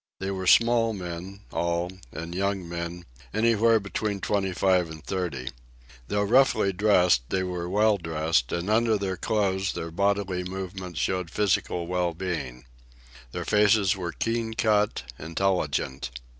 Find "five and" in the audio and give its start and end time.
4.51-5.03